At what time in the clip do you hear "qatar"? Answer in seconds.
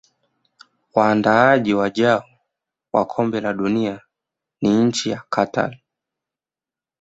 5.29-5.77